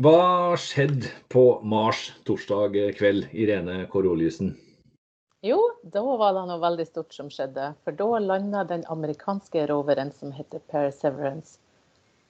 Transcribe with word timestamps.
Hva 0.00 0.56
skjedde 0.56 1.10
på 1.28 1.42
Mars 1.60 2.06
torsdag 2.24 2.72
kveld, 2.96 3.26
Irene 3.36 3.82
Kåroljusen? 3.92 4.54
Jo, 5.44 5.58
da 5.84 6.00
var 6.00 6.32
det 6.38 6.44
noe 6.48 6.56
veldig 6.62 6.86
stort 6.88 7.12
som 7.12 7.28
skjedde. 7.28 7.66
For 7.84 7.92
da 7.98 8.20
landa 8.24 8.62
den 8.64 8.86
amerikanske 8.88 9.66
roveren 9.68 10.08
som 10.16 10.32
heter 10.32 10.64
Perseverance. 10.72 11.58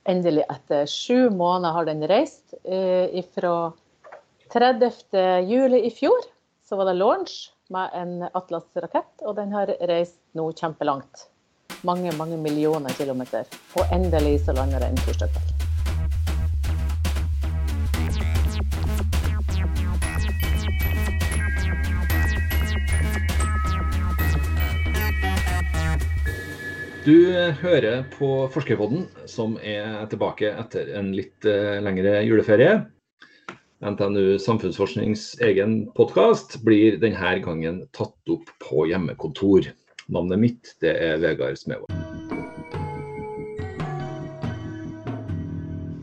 Endelig, 0.02 0.48
etter 0.50 0.90
sju 0.90 1.30
måneder 1.30 1.78
har 1.78 1.86
den 1.86 2.02
reist. 2.10 2.56
Eh, 2.64 3.22
fra 3.38 3.54
30. 4.50 4.90
juli 5.46 5.84
i 5.86 5.94
fjor 5.94 6.26
så 6.66 6.74
var 6.74 6.90
det 6.90 6.98
launch 6.98 7.52
med 7.70 7.94
en 7.94 8.26
Atlas-rakett, 8.32 9.14
og 9.22 9.38
den 9.38 9.54
har 9.54 9.70
reist 9.86 10.18
nå 10.34 10.50
kjempelangt. 10.58 11.28
Mange, 11.86 12.10
mange 12.18 12.34
millioner 12.34 12.98
kilometer. 12.98 13.46
Og 13.78 13.94
endelig 13.94 14.40
så 14.48 14.58
lander 14.58 14.82
den 14.82 14.98
torsdag 15.06 15.30
kveld. 15.38 15.59
Du 27.00 27.32
hører 27.32 28.02
på 28.12 28.26
Forskerpodden, 28.52 29.06
som 29.24 29.54
er 29.64 30.02
tilbake 30.12 30.50
etter 30.52 30.90
en 30.98 31.06
litt 31.16 31.46
eh, 31.48 31.78
lengre 31.80 32.18
juleferie. 32.26 32.74
NTNU 33.80 34.34
Samfunnsforsknings 34.36 35.22
egen 35.40 35.86
podkast 35.96 36.58
blir 36.60 36.98
denne 37.00 37.30
gangen 37.40 37.78
tatt 37.96 38.34
opp 38.34 38.50
på 38.60 38.84
hjemmekontor. 38.90 39.70
Navnet 40.12 40.42
mitt 40.42 40.74
det 40.84 40.92
er 40.92 41.22
Vegard 41.22 41.56
Smevold. 41.56 41.88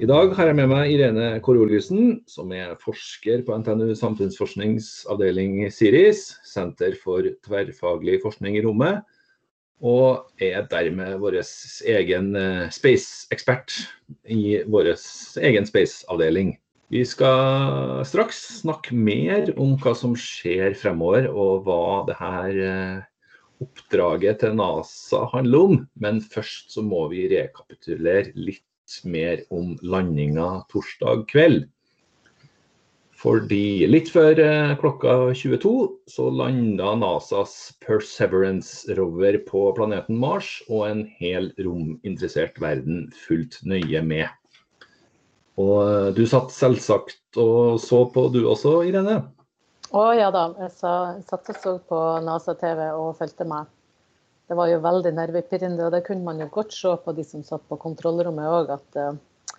I 0.02 0.10
dag 0.10 0.34
har 0.34 0.50
jeg 0.50 0.58
med 0.58 0.72
meg 0.72 0.96
Irene 0.96 1.27
Koroljussen, 1.46 2.24
som 2.26 2.50
er 2.58 2.74
forsker 2.82 3.46
på 3.46 3.60
NTNU 3.62 3.94
Samfunnsforsknings 4.02 5.05
avdeling 5.14 5.62
SIRIS, 5.70 6.32
Senter 6.41 6.98
for 6.98 7.30
tverrfaglig 7.46 8.18
forskning 8.26 8.58
i 8.58 8.66
rommet 8.66 9.05
og 9.86 10.30
er 10.42 10.66
dermed 10.72 11.20
vår 11.22 11.40
egen 11.94 12.32
eh, 12.36 12.70
space-ekspert 12.74 13.76
i 14.34 14.64
vår 14.66 14.94
egen 15.44 15.68
space-avdeling. 15.70 16.56
Vi 16.90 17.04
skal 17.06 18.05
straks 18.08 18.40
snakke 18.62 18.96
mer 18.96 19.52
om 19.60 19.76
hva 19.82 19.92
som 19.98 20.16
skjer 20.18 20.74
fremover, 20.80 21.28
og 21.28 21.68
hva 21.68 22.05
det 22.08 22.16
her 22.18 22.62
eh, 22.64 23.05
oppdraget 23.64 24.42
til 24.42 24.55
NASA 24.58 25.26
handler 25.34 25.68
om. 25.68 25.82
Men 26.00 26.22
først 26.24 26.72
så 26.74 26.86
må 26.86 27.05
vi 27.12 27.28
rekapitulere 27.34 28.32
litt 28.40 28.64
mer 29.04 29.44
om 29.54 29.76
landinga 29.84 30.64
torsdag 30.72 31.28
kveld. 31.30 31.68
Fordi 33.18 33.87
litt 33.90 34.12
før 34.13 34.37
eh, 34.37 34.76
klokka 34.77 35.13
22 35.34 35.71
så 36.12 36.27
landa 36.29 36.91
NASAs 37.01 37.54
Perseverance-rover 37.82 39.40
på 39.48 39.62
planeten 39.77 40.20
Mars, 40.21 40.59
og 40.70 40.84
en 40.85 41.01
hel 41.18 41.49
rominteressert 41.57 42.59
verden 42.62 43.07
fulgt 43.26 43.63
nøye 43.65 44.04
med. 44.05 44.27
Og 45.57 45.79
eh, 45.82 46.12
du 46.13 46.27
satt 46.29 46.54
selvsagt 46.54 47.40
og 47.41 47.79
så 47.82 48.04
på 48.13 48.27
du 48.35 48.43
også, 48.46 48.84
Irene? 48.85 49.24
Å 49.98 50.04
ja 50.13 50.27
da, 50.35 50.52
jeg 50.62 50.76
satt 50.77 51.49
og 51.55 51.57
så 51.63 51.74
på 51.90 52.02
NASA-TV 52.21 52.84
og 52.91 53.15
fulgte 53.18 53.48
med. 53.49 53.71
Det 54.48 54.55
var 54.59 54.70
jo 54.70 54.84
veldig 54.84 55.15
nervepirrende, 55.15 55.87
og 55.87 55.96
det 55.96 56.04
kunne 56.05 56.27
man 56.27 56.43
jo 56.43 56.52
godt 56.54 56.76
se 56.76 56.93
på 57.02 57.15
de 57.18 57.26
som 57.26 57.41
satt 57.43 57.65
på 57.68 57.79
kontrollrommet 57.81 58.46
òg, 58.59 58.70
at 58.77 58.99
uh, 59.02 59.57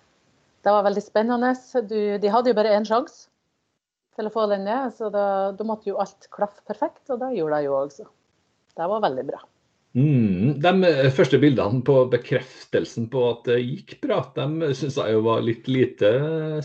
det 0.63 0.73
var 0.73 0.87
veldig 0.87 1.03
spennende. 1.03 1.51
Du, 1.91 1.99
de 2.21 2.31
hadde 2.31 2.53
jo 2.53 2.57
bare 2.57 2.71
én 2.77 2.87
sjanse 2.87 3.27
til 4.19 4.29
å 4.29 4.33
få 4.33 4.49
den 4.51 4.67
ned. 4.67 4.91
Så 4.95 5.11
da, 5.13 5.25
da 5.55 5.67
måtte 5.67 5.91
jo 5.91 5.99
alt 6.01 6.27
klaffe 6.33 6.61
perfekt, 6.67 7.05
og 7.09 7.23
det 7.23 7.33
gjorde 7.37 7.61
jeg 7.61 7.71
jo 7.71 7.79
også. 7.79 8.09
Det 8.79 8.91
var 8.91 9.07
veldig 9.07 9.25
bra. 9.31 9.41
Mm, 9.97 10.59
de 10.61 10.71
eh, 10.85 11.07
første 11.17 11.39
bildene 11.41 11.81
på 11.85 11.95
bekreftelsen 12.11 13.07
på 13.09 13.23
at 13.31 13.47
det 13.49 13.57
gikk 13.63 13.95
bra, 14.03 14.19
de 14.35 14.69
syns 14.77 14.99
jeg 14.99 15.15
jo 15.15 15.23
var 15.25 15.41
litt 15.41 15.65
lite 15.71 16.11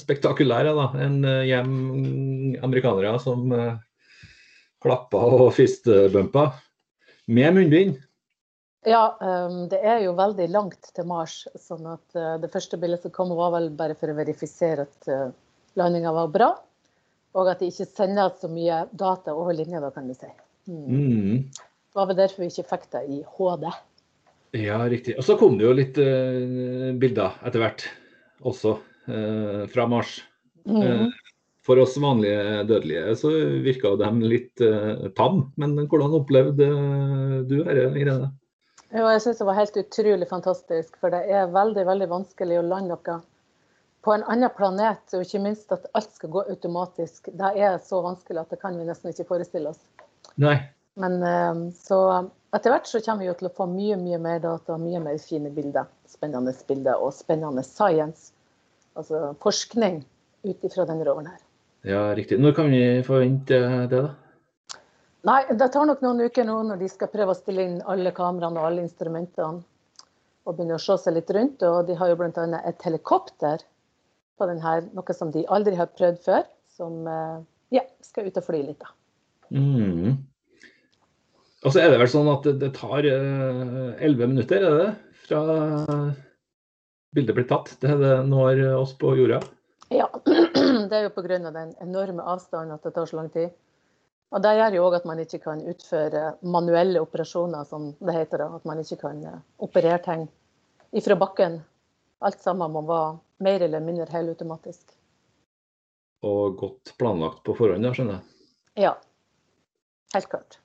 spektakulære. 0.00 0.75
da, 0.76 0.91
En 1.06 1.22
eh, 1.25 1.47
hjem 1.48 2.59
amerikanere 2.64 3.16
som 3.22 3.48
uh, 3.53 3.78
klappa 4.84 5.22
og 5.38 5.54
fistbumpa 5.56 6.50
med 7.32 7.56
munnbind. 7.56 7.97
Ja, 8.84 9.16
um, 9.16 9.64
det 9.72 9.81
er 9.81 10.03
jo 10.04 10.12
veldig 10.19 10.50
langt 10.53 10.93
til 10.93 11.09
Mars. 11.09 11.47
sånn 11.56 11.88
at 11.88 12.20
Det 12.43 12.53
første 12.53 12.76
bildet 12.76 13.06
som 13.06 13.14
kom, 13.14 13.32
var 13.32 13.54
vel 13.56 13.70
bare 13.72 13.97
for 13.97 14.12
å 14.12 14.19
verifisere 14.19 14.84
at 14.84 15.09
landinga 15.81 16.12
var 16.12 16.28
bra. 16.34 16.50
Og 17.34 17.50
at 17.50 17.62
de 17.62 17.70
ikke 17.72 17.88
sender 17.90 18.34
så 18.38 18.50
mye 18.50 18.84
data 18.94 19.34
over 19.34 19.56
linja, 19.56 19.80
da 19.82 19.90
kan 19.94 20.06
vi 20.06 20.14
si. 20.16 20.30
Mm. 20.70 20.84
Mm. 20.86 21.40
Det 21.50 21.98
var 21.98 22.08
vel 22.10 22.18
derfor 22.18 22.44
vi 22.44 22.50
ikke 22.52 22.68
fikk 22.70 22.86
det 22.94 23.02
i 23.10 23.20
HD. 23.36 23.66
Ja, 24.54 24.78
riktig. 24.90 25.16
Og 25.18 25.26
så 25.26 25.36
kom 25.38 25.58
det 25.58 25.66
jo 25.66 25.74
litt 25.74 25.98
uh, 25.98 26.94
bilder 26.98 27.34
etter 27.46 27.62
hvert 27.62 27.88
også 28.46 28.76
uh, 28.78 29.64
fra 29.70 29.86
Mars. 29.90 30.20
Mm. 30.68 30.78
Uh, 30.78 31.34
for 31.64 31.80
oss 31.80 31.96
vanlige 31.98 32.62
dødelige 32.68 33.16
så 33.18 33.32
virka 33.64 33.94
de 33.98 34.30
litt 34.30 34.62
uh, 34.62 35.10
tam. 35.18 35.48
Men 35.58 35.74
hvordan 35.90 36.14
opplevde 36.20 36.70
du 37.50 37.56
dette, 37.64 37.90
Irene? 37.98 38.30
Jo, 38.94 39.08
jeg 39.10 39.22
syns 39.24 39.40
det 39.40 39.46
var 39.48 39.58
helt 39.58 39.78
utrolig 39.80 40.30
fantastisk. 40.30 40.98
For 41.02 41.10
det 41.10 41.24
er 41.26 41.50
veldig, 41.50 41.86
veldig 41.88 42.10
vanskelig 42.12 42.60
å 42.60 42.66
lande 42.68 42.94
noe 42.94 43.20
på 44.04 44.12
en 44.12 44.25
annen 44.28 44.53
planet, 44.56 45.03
og 45.16 45.25
ikke 45.25 45.41
minst 45.41 45.72
at 45.72 45.87
alt 45.97 46.12
skal 46.12 46.32
gå 46.34 46.44
automatisk, 46.53 47.31
det 47.32 47.53
er 47.56 47.78
så 47.82 48.03
vanskelig 48.04 48.42
at 48.42 48.53
det 48.53 48.60
kan 48.60 48.76
vi 48.76 48.87
nesten 48.88 49.12
ikke 49.12 49.28
forestille 49.32 49.72
oss. 49.72 49.81
Nei. 50.41 50.59
Men 51.00 51.22
eh, 51.26 51.62
så 51.75 51.98
etter 52.54 52.70
hvert 52.70 52.87
så 52.87 53.00
kommer 53.03 53.25
vi 53.25 53.31
jo 53.31 53.37
til 53.38 53.48
å 53.48 53.54
få 53.56 53.66
mye 53.66 53.97
mye 53.98 54.19
mer 54.22 54.43
data, 54.44 54.76
mye 54.78 55.00
mer 55.03 55.16
fine 55.19 55.50
bilder. 55.54 55.88
Spennende 56.10 56.54
bilder 56.69 57.00
og 57.03 57.14
spennende 57.16 57.64
science. 57.66 58.31
Altså 58.94 59.32
forskning 59.43 60.04
ut 60.44 60.69
ifra 60.69 60.87
denne 60.87 61.06
roveren 61.06 61.32
her. 61.32 61.41
Ja, 61.84 62.04
riktig. 62.16 62.38
Når 62.41 62.54
kan 62.56 62.70
vi 62.70 62.84
forvente 63.04 63.59
det, 63.91 63.91
da? 63.91 64.78
Nei, 65.25 65.41
Det 65.50 65.70
tar 65.72 65.88
nok 65.88 66.04
noen 66.04 66.20
uker 66.28 66.47
nå 66.47 66.60
når 66.69 66.81
de 66.84 66.88
skal 66.93 67.10
prøve 67.12 67.32
å 67.32 67.38
stille 67.38 67.64
inn 67.64 67.78
alle 67.91 68.12
kameraene 68.14 68.60
og 68.60 68.69
alle 68.69 68.84
instrumentene. 68.84 69.64
Og 70.44 70.56
begynne 70.56 70.76
å 70.76 70.84
se 70.84 70.97
seg 71.00 71.16
litt 71.16 71.31
rundt. 71.32 71.64
Og 71.64 71.88
de 71.88 71.97
har 71.98 72.12
jo 72.12 72.19
bl.a. 72.20 72.44
et 72.60 72.87
helikopter 72.87 73.64
på 74.38 74.48
den 74.50 74.60
her, 74.62 74.84
noe 74.96 75.16
som 75.16 75.32
de 75.34 75.44
aldri 75.52 75.76
har 75.78 75.92
prøvd 75.94 76.20
før. 76.24 76.44
Som 76.74 77.08
eh, 77.10 77.40
ja, 77.78 77.84
skal 78.02 78.28
ut 78.28 78.38
og 78.40 78.46
fly 78.46 78.62
litt, 78.66 78.82
da. 78.82 78.94
Mm. 79.54 80.16
Og 81.64 81.72
så 81.72 81.80
er 81.80 81.92
det 81.92 82.00
vel 82.00 82.10
sånn 82.10 82.28
at 82.32 82.46
det, 82.46 82.58
det 82.62 82.72
tar 82.76 83.06
eh, 83.08 84.04
elleve 84.04 84.30
minutter, 84.30 84.64
er 84.64 84.80
det 84.80 84.92
Fra 85.24 85.40
bildet 87.14 87.36
blir 87.36 87.46
tatt 87.48 87.70
til 87.80 88.00
det 88.02 88.16
når 88.28 88.58
oss 88.76 88.92
på 89.00 89.14
jorda? 89.16 89.38
Ja, 89.94 90.08
det 90.90 90.96
er 90.98 91.06
jo 91.06 91.12
pga. 91.14 91.38
den 91.38 91.74
enorme 91.80 92.22
avstanden 92.22 92.74
at 92.74 92.82
det 92.82 92.94
tar 92.94 93.06
så 93.06 93.16
lang 93.16 93.30
tid. 93.32 93.52
Og 94.34 94.42
Det 94.42 94.54
gjør 94.56 94.74
jo 94.74 94.86
òg 94.88 94.96
at 94.98 95.04
man 95.06 95.20
ikke 95.22 95.38
kan 95.44 95.60
utføre 95.62 96.22
manuelle 96.42 97.00
operasjoner, 97.00 97.64
som 97.64 97.92
det 98.00 98.16
heter. 98.16 98.42
At 98.56 98.64
man 98.66 98.80
ikke 98.82 98.98
kan 99.04 99.22
eh, 99.24 99.42
operere 99.62 100.00
ting 100.02 100.26
ifra 100.92 101.14
bakken. 101.18 101.60
Alt 102.24 102.40
sammen 102.42 102.72
må 102.74 102.82
være 102.88 103.18
mer 103.42 103.64
eller 103.66 103.82
mindre 103.84 104.06
helautomatisk. 104.12 104.94
Og 106.24 106.58
godt 106.60 106.94
planlagt 107.00 107.42
på 107.46 107.56
forhånd, 107.58 107.84
da, 107.84 107.92
skjønner 107.96 108.20
jeg? 108.20 108.84
Ja, 108.86 108.92
helt 110.14 110.30
klart. 110.32 110.58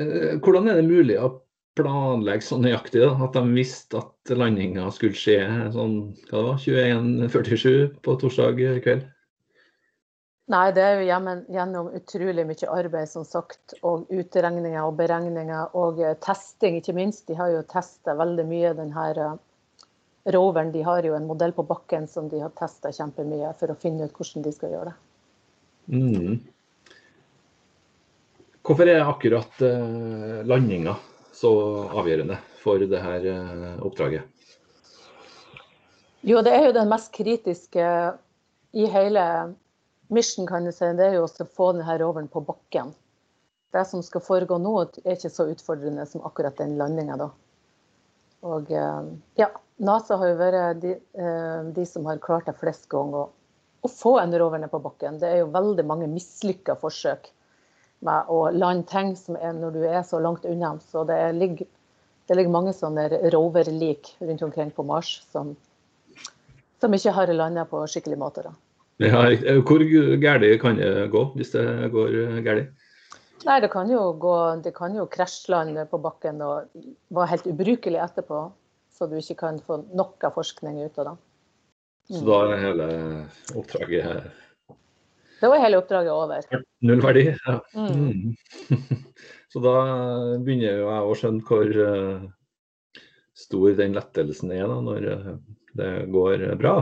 Eh, 0.00 0.38
hvordan 0.40 0.70
er 0.70 0.80
det 0.80 0.88
mulig 0.88 1.18
å 1.20 1.34
planlegge 1.76 2.44
så 2.44 2.58
nøyaktig 2.60 3.02
da, 3.02 3.12
at 3.24 3.36
de 3.36 3.42
visste 3.56 4.00
at 4.00 4.32
landinga 4.36 4.88
skulle 4.92 5.16
skje 5.16 5.38
sånn, 5.74 5.98
hva 6.28 6.38
det 6.38 6.46
var, 6.48 6.62
21.47 7.28 7.98
på 8.04 8.16
torsdag 8.20 8.62
kveld? 8.84 9.08
Nei, 10.52 10.66
det 10.74 10.82
er 10.84 10.98
jo 10.98 11.04
gjennom 11.54 11.92
utrolig 11.96 12.44
mye 12.44 12.68
arbeid, 12.74 13.08
som 13.08 13.24
sagt. 13.24 13.76
Og 13.86 14.10
utregninger 14.12 14.82
og 14.82 14.98
beregninger 14.98 15.76
og 15.78 16.02
eh, 16.02 16.16
testing, 16.24 16.80
ikke 16.80 16.96
minst. 16.96 17.24
De 17.28 17.38
har 17.38 17.52
jo 17.54 17.62
testa 17.70 18.16
veldig 18.18 18.44
mye 18.50 18.74
den 18.76 18.92
her 18.92 19.20
eh, 19.22 19.38
roveren 20.24 20.72
de 20.72 20.82
har 20.82 21.02
jo 21.02 21.14
en 21.16 21.26
modell 21.26 21.52
på 21.52 21.64
bakken 21.66 22.08
som 22.08 22.28
de 22.28 22.40
har 22.42 22.52
testa 22.58 22.92
kjempemye 22.94 23.52
for 23.58 23.72
å 23.72 23.78
finne 23.78 24.06
ut 24.06 24.14
hvordan 24.16 24.44
de 24.44 24.52
skal 24.54 24.74
gjøre 24.74 24.92
det. 24.92 24.98
Mm. 25.92 26.36
Hvorfor 28.62 28.86
er 28.86 29.02
akkurat 29.02 29.64
eh, 29.66 30.42
landinga 30.46 30.94
så 31.34 31.50
avgjørende 31.98 32.38
for 32.62 32.78
det 32.78 33.00
her 33.02 33.24
uh, 33.26 33.80
oppdraget? 33.82 34.28
Jo, 36.22 36.38
det 36.46 36.52
er 36.54 36.68
jo 36.68 36.76
den 36.76 36.90
mest 36.92 37.10
kritiske 37.16 37.86
i 38.78 38.86
hele 38.86 39.24
mission, 40.12 40.46
kan 40.46 40.62
du 40.62 40.70
si. 40.70 40.86
Det 40.94 41.08
er 41.08 41.16
jo 41.18 41.26
å 41.26 41.46
få 41.56 41.72
denne 41.74 41.96
roveren 41.98 42.30
på 42.30 42.44
bakken. 42.46 42.92
Det 43.74 43.82
som 43.88 44.04
skal 44.06 44.22
foregå 44.22 44.60
nå, 44.62 44.76
er 45.02 45.16
ikke 45.16 45.32
så 45.32 45.48
utfordrende 45.50 46.06
som 46.06 46.22
akkurat 46.28 46.60
den 46.60 46.76
landinga, 46.78 47.16
da. 47.18 47.32
Og 48.42 48.70
uh, 48.74 49.12
ja, 49.38 49.48
NASA 49.82 50.18
har 50.18 50.32
jo 50.32 50.38
vært 50.38 50.80
de, 50.82 50.96
eh, 51.18 51.60
de, 51.74 51.84
som 51.86 52.06
har 52.06 52.20
klart 52.22 52.46
det 52.46 52.58
flest 52.60 52.88
ganger. 52.92 53.30
å 53.82 53.88
få 53.90 54.12
en 54.20 54.34
rover 54.38 54.60
ned 54.62 54.70
på 54.70 54.78
bakken. 54.78 55.16
Det 55.18 55.26
er 55.26 55.40
jo 55.40 55.48
veldig 55.50 55.82
mange 55.86 56.06
mislykka 56.06 56.76
forsøk 56.78 57.24
med 58.06 58.28
å 58.30 58.44
lande 58.54 58.86
ting 58.86 59.16
som 59.18 59.34
er 59.34 59.56
når 59.56 59.74
du 59.74 59.80
er 59.88 60.04
så 60.06 60.20
langt 60.22 60.44
unna. 60.46 60.76
Så 60.78 61.02
det 61.08 61.16
ligger, 61.34 61.66
det 62.30 62.36
ligger 62.38 62.54
mange 62.54 62.74
sånne 62.78 63.08
roverlik 63.34 64.12
rundt 64.20 64.44
omkring 64.46 64.70
på 64.70 64.86
Mars 64.86 65.16
som, 65.32 65.56
som 66.78 66.94
ikke 66.94 67.16
har 67.16 67.34
landa 67.34 67.66
på 67.66 67.82
skikkelig 67.90 68.20
måte. 68.22 68.46
da. 68.46 68.54
Ja, 69.02 69.24
hvor 69.66 69.82
galt 70.22 70.46
kan 70.62 70.78
det 70.78 71.08
gå, 71.10 71.24
hvis 71.34 71.50
det 71.56 71.66
går 71.90 72.38
galt? 72.46 72.70
Nei, 73.46 73.58
det 73.60 73.72
kan 73.72 73.90
jo 73.90 74.12
gå, 74.22 74.34
det 74.62 74.74
kan 74.76 74.94
jo 74.94 75.08
krasjlande 75.10 75.84
på 75.90 75.98
bakken 76.02 76.42
og 76.46 76.68
være 77.10 77.30
helt 77.32 77.48
ubrukelig 77.50 77.98
etterpå. 78.02 78.44
Så 78.92 79.08
du 79.10 79.16
ikke 79.18 79.38
kan 79.40 79.58
få 79.64 79.80
noe 79.96 80.30
forskning 80.34 80.82
ut 80.84 80.98
av 81.02 81.08
det. 81.10 81.14
Så 82.12 82.22
da 82.26 82.38
er 82.50 82.60
hele 82.60 82.86
oppdraget 83.56 84.24
Da 85.40 85.48
er 85.48 85.62
hele 85.62 85.78
oppdraget 85.80 86.12
over. 86.12 86.62
Null 86.86 87.02
verdi? 87.02 87.24
Ja. 87.30 87.58
Mm. 87.74 88.34
Mm. 88.70 89.02
Så 89.52 89.60
da 89.64 89.74
begynner 90.40 90.78
jo 90.78 90.88
jeg 90.88 91.08
å 91.08 91.16
skjønne 91.18 91.46
hvor 91.48 91.72
uh, 91.76 92.22
stor 93.36 93.74
den 93.78 93.96
lettelsen 93.96 94.52
er 94.54 94.64
da, 94.70 94.78
når 94.84 95.08
uh, 95.08 95.32
det 95.78 95.90
går 96.14 96.46
bra. 96.60 96.76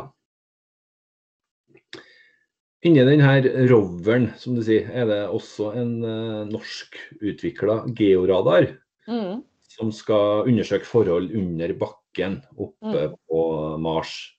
Inni 2.81 3.03
denne 3.05 3.67
roveren, 3.69 4.31
som 4.41 4.55
du 4.56 4.62
sier, 4.65 4.87
er 4.88 5.05
det 5.11 5.21
også 5.29 5.75
en 5.77 5.91
uh, 6.00 6.44
norskutvikla 6.49 7.82
georadar 7.99 8.77
Mm. 9.11 9.43
som 9.69 9.91
skal 9.93 10.47
undersøke 10.47 10.87
forhold 10.87 11.32
under 11.35 11.73
bakken 11.75 12.43
oppe 12.56 13.09
Mm. 13.11 13.15
på 13.29 13.41
Mars. 13.81 14.37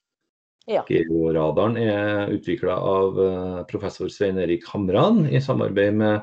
Ja. 0.69 0.83
Georadaren 0.87 1.77
er 1.77 2.31
utvikla 2.31 2.77
av 2.77 3.17
uh, 3.19 3.63
professor 3.67 4.07
Svein 4.09 4.37
Erik 4.39 4.65
Hamran 4.69 5.25
i 5.27 5.41
samarbeid 5.41 5.93
med 5.93 6.21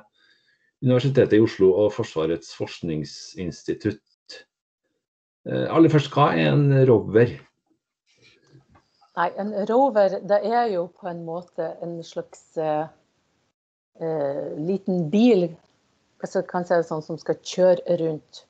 Universitetet 0.83 1.35
i 1.35 1.43
Oslo 1.43 1.73
og 1.75 1.93
Forsvarets 1.93 2.55
forskningsinstitutt. 2.55 4.01
Uh, 5.47 5.67
aller 5.71 5.91
først, 5.91 6.11
hva 6.15 6.33
er 6.35 6.53
en 6.55 6.71
rover? 6.89 7.37
Nei, 9.19 9.31
en 9.43 9.49
rover 9.67 10.21
det 10.31 10.37
er 10.47 10.69
jo 10.71 10.85
på 10.95 11.09
en 11.11 11.25
måte 11.27 11.73
en 11.83 11.97
slags 12.07 12.43
eh, 12.63 12.87
eh, 13.99 14.45
liten 14.63 15.09
bil 15.11 15.49
altså, 16.23 16.45
kan 16.47 16.67
si 16.69 16.79
sånn, 16.87 17.03
som 17.03 17.19
skal 17.19 17.41
kjøre 17.43 17.97
rundt. 18.03 18.45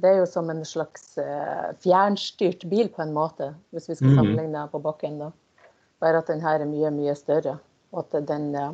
Det 0.00 0.10
er 0.10 0.20
jo 0.20 0.26
som 0.28 0.50
en 0.52 0.60
slags 0.68 1.16
eh, 1.20 1.70
fjernstyrt 1.84 2.66
bil 2.68 2.90
på 2.92 3.04
en 3.06 3.14
måte, 3.16 3.54
hvis 3.72 3.88
vi 3.88 3.96
skal 3.96 4.10
Mhm. 4.12 4.20
sammenligne 4.20 4.66
på 4.72 4.82
bakken. 4.84 5.18
da. 5.18 5.30
Bare 6.00 6.18
at 6.18 6.26
den 6.26 6.40
her 6.40 6.60
er 6.60 6.68
mye, 6.68 6.90
mye 6.90 7.16
større. 7.16 7.58
Og 7.92 8.04
at 8.04 8.26
den 8.26 8.54
eh, 8.54 8.70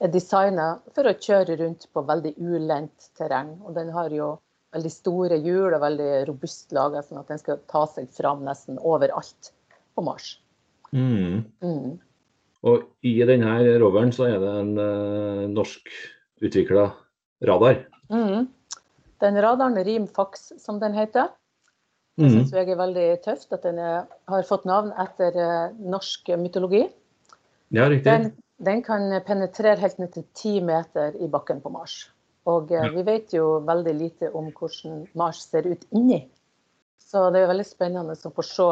er 0.00 0.08
designa 0.08 0.80
for 0.94 1.04
å 1.08 1.16
kjøre 1.16 1.58
rundt 1.60 1.88
på 1.92 2.04
veldig 2.04 2.36
ulendt 2.38 3.10
terreng. 3.16 3.56
Og 3.64 3.74
den 3.74 3.90
har 3.90 4.08
jo 4.10 4.38
veldig 4.74 4.92
store 4.92 5.40
hjul 5.40 5.72
og 5.74 5.80
veldig 5.80 6.26
robust 6.28 6.72
laga, 6.72 7.00
sånn 7.02 7.20
at 7.20 7.28
den 7.28 7.38
skal 7.38 7.60
ta 7.68 7.86
seg 7.86 8.08
fram 8.10 8.44
nesten 8.44 8.78
overalt 8.78 9.52
på 9.94 10.04
Mars. 10.06 10.34
Mm. 10.94 11.44
Mm. 11.64 11.94
Og 12.64 12.84
i 13.04 13.14
denne 13.28 13.56
roveren 13.82 14.12
så 14.14 14.28
er 14.30 14.38
det 14.40 14.52
en 14.60 14.74
uh, 14.78 15.44
norskutvikla 15.52 16.88
radar. 17.44 17.82
Mm. 18.12 18.46
Den 19.24 19.40
radaren 19.42 19.80
RIM-FAX, 19.86 20.52
som 20.60 20.80
den 20.80 20.96
heter, 20.96 21.32
det 22.14 22.28
Mm. 22.28 22.30
syns 22.30 22.52
jeg 22.52 22.68
er 22.70 22.78
veldig 22.78 23.22
tøft. 23.24 23.52
At 23.52 23.62
den 23.62 23.78
er, 23.78 24.04
har 24.28 24.42
fått 24.46 24.64
navn 24.64 24.92
etter 25.02 25.34
eh, 25.34 25.74
norsk 25.82 26.30
mytologi. 26.38 26.84
Ja, 27.74 27.88
riktig. 27.90 28.04
Den, 28.04 28.28
den 28.62 28.82
kan 28.86 29.08
penetrere 29.26 29.80
helt 29.80 29.98
ned 29.98 30.12
til 30.14 30.24
ti 30.34 30.60
meter 30.62 31.16
i 31.18 31.26
bakken 31.26 31.60
på 31.60 31.72
Mars. 31.74 32.04
Og 32.46 32.70
eh, 32.70 32.86
vi 32.94 33.02
vet 33.02 33.34
jo 33.34 33.58
veldig 33.66 33.94
lite 33.98 34.30
om 34.30 34.52
hvordan 34.52 35.08
Mars 35.18 35.42
ser 35.48 35.66
ut 35.66 35.82
inni. 35.90 36.20
Så 37.02 37.30
det 37.34 37.42
er 37.42 37.50
veldig 37.50 37.66
spennende 37.66 38.14
å 38.14 38.34
få 38.34 38.46
se 38.46 38.70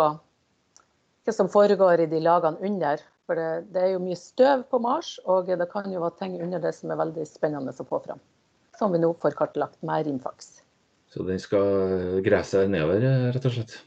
hva 1.27 1.35
som 1.35 1.51
foregår 1.51 2.03
i 2.03 2.11
de 2.11 2.21
lagene 2.23 2.61
under. 2.67 3.03
For 3.29 3.39
det, 3.39 3.49
det 3.75 3.85
er 3.85 3.93
jo 3.95 4.03
mye 4.03 4.19
støv 4.19 4.65
på 4.73 4.81
Mars, 4.83 5.15
og 5.31 5.47
det 5.47 5.69
kan 5.71 5.87
jo 5.93 6.03
være 6.03 6.19
ting 6.19 6.35
under 6.43 6.63
det 6.63 6.75
som 6.75 6.91
er 6.91 7.01
veldig 7.01 7.27
spennende 7.29 7.75
å 7.75 7.87
få 7.87 8.03
fram. 8.03 8.21
Som 8.79 8.95
vi 8.95 9.01
nå 9.03 9.13
får 9.23 9.37
kartlagt 9.39 9.79
med 9.87 10.09
RIM-FAX. 10.09 10.59
Så 11.13 11.25
den 11.29 11.39
skal 11.43 12.23
seg 12.49 12.71
nedover, 12.73 13.05
eh, 13.05 13.31
rett 13.35 13.47
og 13.47 13.55
slett. 13.55 13.79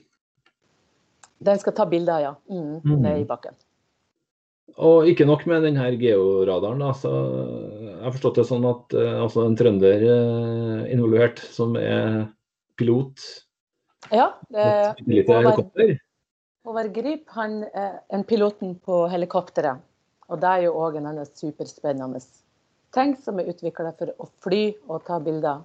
Den 1.46 1.60
skal 1.60 1.74
ta 1.76 1.86
bilder, 1.90 2.22
ja. 2.22 2.34
Mm, 2.50 2.82
mm. 2.86 3.00
Ned 3.02 3.24
i 3.24 3.28
bakken. 3.28 3.58
Og 4.76 5.08
ikke 5.10 5.28
nok 5.28 5.46
med 5.50 5.66
denne 5.66 5.88
georadaren. 6.00 6.84
Da, 6.84 6.92
så 6.98 7.12
jeg 7.12 8.04
har 8.04 8.16
forstått 8.16 8.40
det 8.40 8.48
sånn 8.48 8.68
at 8.70 8.96
eh, 8.96 9.18
altså 9.26 9.46
en 9.50 9.58
trønder 9.60 10.06
er 10.06 10.88
involvert, 10.94 11.42
som 11.52 11.76
er 11.80 12.26
pilot. 12.80 13.20
Ja, 14.14 14.32
det 14.54 14.66
Håvard, 14.66 15.44
helikopter. 15.50 15.96
Håvard 16.66 16.94
Grip 16.96 17.30
han 17.38 17.60
er 17.64 18.24
piloten 18.26 18.74
på 18.82 19.04
helikopteret. 19.12 19.84
Og 20.34 20.42
det 20.42 20.50
er 20.50 20.64
jo 20.66 20.74
òg 20.82 20.98
en 20.98 21.12
annen 21.12 21.28
superspennende 21.30 22.22
ting 22.96 23.16
som 23.22 23.40
er 23.40 23.52
utvikla 23.52 23.92
for 24.00 24.14
å 24.18 24.28
fly 24.42 24.64
og 24.88 25.04
ta 25.06 25.20
bilder 25.22 25.62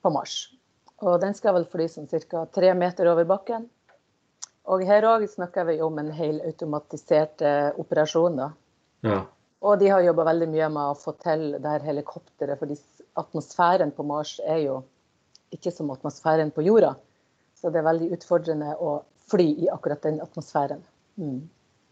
på 0.00 0.12
Mars. 0.14 0.36
Og 1.04 1.18
den 1.20 1.34
skal 1.36 1.56
vel 1.58 1.66
fly 1.68 1.88
sånn 1.90 2.08
ca. 2.08 2.46
tre 2.46 2.72
meter 2.78 3.10
over 3.10 3.26
bakken. 3.28 3.66
Og 4.72 4.84
her 4.88 5.04
òg 5.04 5.26
snakker 5.28 5.66
vi 5.68 5.80
om 5.84 5.98
en 6.00 6.12
helautomatisert 6.14 7.42
eh, 7.44 7.70
operasjon. 7.76 8.38
da. 8.40 8.50
Ja. 9.04 9.22
Og 9.64 9.78
de 9.80 9.90
har 9.92 10.04
jobba 10.04 10.24
veldig 10.30 10.48
mye 10.52 10.68
med 10.72 10.92
å 10.92 10.96
få 10.96 11.12
til 11.20 11.58
det 11.58 11.68
her 11.68 11.84
helikopteret, 11.84 12.58
fordi 12.60 12.78
atmosfæren 13.20 13.92
på 13.96 14.06
Mars 14.08 14.38
er 14.44 14.62
jo 14.64 14.78
ikke 15.52 15.72
som 15.72 15.92
atmosfæren 15.92 16.52
på 16.52 16.64
jorda. 16.64 16.94
Så 17.60 17.72
det 17.72 17.80
er 17.80 17.90
veldig 17.90 18.10
utfordrende 18.16 18.72
å 18.80 19.02
fly 19.34 19.50
i 19.66 19.68
akkurat 19.72 20.02
den 20.06 20.20
atmosfæren. 20.22 20.82
Mm. 21.20 21.38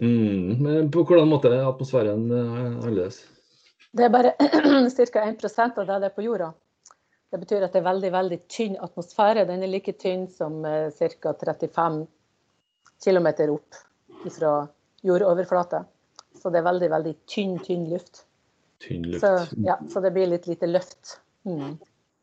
Mm. 0.02 0.62
Men 0.62 0.90
på 0.94 1.04
hvordan 1.04 1.30
måte 1.30 1.52
er 1.52 1.66
atmosfæren 1.68 2.26
eh, 2.30 2.56
annerledes? 2.62 3.22
Det 3.92 4.06
er 4.06 4.12
bare 4.14 4.34
ca. 4.96 5.24
1% 5.26 5.78
av 5.78 5.86
det 5.86 6.00
det 6.00 6.10
er 6.10 6.16
på 6.16 6.26
jorda. 6.26 6.52
Det 7.32 7.40
betyr 7.40 7.64
at 7.64 7.72
det 7.72 7.80
er 7.80 7.88
veldig 7.88 8.10
veldig 8.12 8.38
tynn 8.52 8.76
atmosfære. 8.80 9.46
Den 9.48 9.64
er 9.64 9.70
like 9.72 9.94
tynn 10.00 10.26
som 10.28 10.62
ca. 10.62 11.32
35 11.32 12.02
km 13.04 13.28
opp 13.52 13.82
fra 14.30 14.52
jordoverflata. 15.02 15.84
Så 16.42 16.50
det 16.50 16.60
er 16.60 16.66
veldig 16.66 16.90
veldig 16.90 17.14
tynn, 17.30 17.58
tynn 17.64 17.88
luft. 17.90 18.24
Tynn 18.82 19.06
luft. 19.11 19.25
Så, 19.25 19.58
ja, 19.66 19.78
så 19.90 20.00
det 20.00 20.12
blir 20.14 20.30
litt 20.30 20.49
lite 20.50 20.68
løft. 20.70 21.18
Mm. 21.49 21.76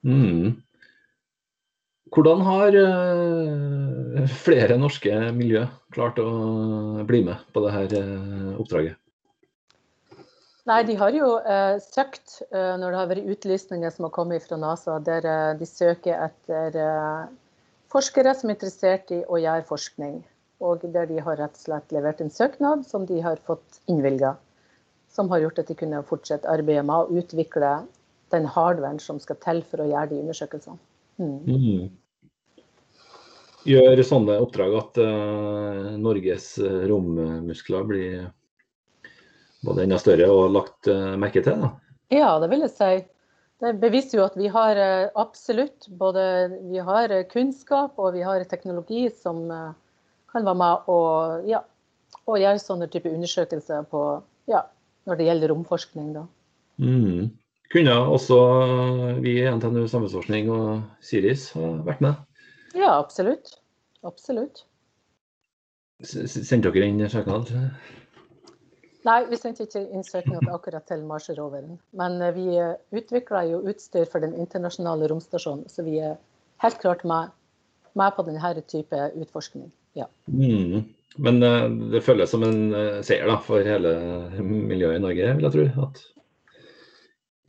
Mm. 0.06 0.62
Hvordan 2.10 2.42
har 2.42 2.76
eh, 2.80 4.26
flere 4.42 4.80
norske 4.82 5.14
miljø 5.36 5.66
klart 5.94 6.18
å 6.22 6.30
bli 7.10 7.22
med 7.28 7.44
på 7.54 7.62
dette 7.68 8.02
uh, 8.02 8.58
oppdraget? 8.62 8.98
Nei, 10.70 10.84
de 10.86 10.96
har 11.00 11.16
jo 11.16 11.28
eh, 11.40 11.78
søkt 11.82 12.42
eh, 12.52 12.74
når 12.78 12.92
det 12.92 12.98
har 13.00 13.08
vært 13.10 13.30
utlysninger 13.34 13.94
som 13.94 14.06
har 14.06 14.12
kommet 14.14 14.44
fra 14.46 14.58
NASA, 14.60 15.00
der 15.02 15.26
eh, 15.26 15.54
de 15.58 15.66
søker 15.66 16.20
etter 16.28 16.76
eh, 16.78 17.32
forskere 17.90 18.36
som 18.38 18.52
er 18.52 18.58
interessert 18.58 19.10
i 19.16 19.24
å 19.26 19.40
gjøre 19.42 19.66
forskning. 19.70 20.20
Og 20.62 20.84
der 20.94 21.08
de 21.10 21.18
har 21.26 21.40
rett 21.40 21.58
og 21.58 21.64
slett 21.64 21.96
levert 21.96 22.22
en 22.22 22.30
søknad 22.30 22.84
som 22.86 23.08
de 23.10 23.18
har 23.24 23.42
fått 23.50 23.80
innvilga. 23.90 24.36
Som 25.10 25.32
har 25.34 25.42
gjort 25.42 25.64
at 25.64 25.72
de 25.72 25.80
kunne 25.80 26.04
fortsette 26.06 26.52
arbeidet 26.52 26.86
med 26.86 27.08
å 27.08 27.24
utvikle 27.24 27.72
den 28.36 28.46
hardwaren 28.46 29.02
som 29.02 29.18
skal 29.24 29.40
til 29.42 29.64
for 29.72 29.82
å 29.82 29.90
gjøre 29.90 30.12
de 30.12 30.22
undersøkelsene. 30.22 30.78
Mm. 31.20 31.40
Mm. 31.46 31.90
Gjør 33.68 34.02
sånne 34.08 34.40
oppdrag 34.40 34.76
at 34.80 35.00
uh, 35.04 35.96
Norges 36.00 36.54
eh, 36.64 36.84
rommuskler 36.88 37.88
blir 37.88 38.30
både 39.66 39.84
enda 39.84 39.98
større 40.00 40.30
og 40.32 40.54
lagt 40.56 40.88
uh, 40.88 41.18
merke 41.20 41.44
til? 41.44 41.60
Da. 41.66 41.74
Ja, 42.16 42.30
det 42.40 42.50
vil 42.54 42.64
jeg 42.64 42.74
si. 42.78 42.94
Det 43.60 43.74
beviser 43.82 44.22
jo 44.22 44.26
at 44.30 44.38
vi 44.40 44.48
har 44.54 44.80
uh, 44.80 45.12
absolutt 45.20 45.90
både 46.00 46.24
vi 46.72 46.80
har 46.88 47.14
kunnskap 47.34 48.00
og 48.00 48.16
vi 48.16 48.24
har 48.24 48.48
teknologi 48.48 49.10
som 49.12 49.44
kan 50.30 50.46
være 50.46 50.62
med 50.62 50.90
og, 50.94 51.46
ja, 51.50 51.60
og 52.30 52.40
gjøre 52.40 52.64
sånne 52.64 52.88
type 52.94 53.12
undersøkelser 53.12 53.86
på, 53.92 54.06
ja, 54.50 54.64
når 55.10 55.20
det 55.20 55.28
gjelder 55.28 55.52
romforskning. 55.52 56.14
Da. 56.16 56.26
Mm. 56.80 57.30
Kunne 57.70 57.94
også 57.94 58.38
vi 59.22 59.36
i 59.44 59.46
NTNU 59.46 59.84
Samfunnsforskning 59.86 60.50
og 60.50 61.06
Siris 61.06 61.52
ha 61.54 61.76
vært 61.86 62.02
med? 62.02 62.18
Ja, 62.74 62.96
absolutt. 62.96 63.60
Absolutt. 64.06 64.64
Sendte 66.02 66.72
dere 66.74 66.88
inn 66.90 67.04
søknad? 67.12 67.52
Nei, 69.06 69.20
vi 69.30 69.38
sendte 69.38 69.68
ikke 69.68 69.84
inn 69.86 70.06
søknad 70.08 70.50
akkurat 70.50 70.88
til 70.90 71.06
Mars-roveren. 71.06 71.78
Men 72.00 72.18
eh, 72.26 72.34
vi 72.36 72.48
utvikla 73.00 73.46
jo 73.52 73.62
utstyr 73.70 74.10
for 74.10 74.26
den 74.26 74.34
internasjonale 74.34 75.08
romstasjonen, 75.12 75.68
så 75.70 75.86
vi 75.86 76.00
er 76.02 76.18
helt 76.66 76.82
klart 76.82 77.06
med, 77.08 77.36
med 78.00 78.16
på 78.18 78.26
denne 78.26 78.54
type 78.66 79.10
utforskning. 79.14 79.70
Ja. 79.98 80.10
Mm. 80.26 80.90
Men 81.18 81.42
det 81.92 82.04
føles 82.06 82.32
som 82.32 82.44
en 82.46 82.70
seier 83.04 83.28
da, 83.28 83.40
for 83.44 83.66
hele 83.66 83.94
miljøet 84.42 85.00
i 85.00 85.04
Norge, 85.04 85.36
vil 85.38 85.48
jeg 85.48 85.56
tro. 85.56 85.88
At 85.88 86.04